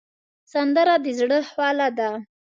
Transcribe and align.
سندره 0.51 0.95
د 1.03 1.05
زړه 1.19 1.39
خواله 1.49 1.87
ده 1.97 2.09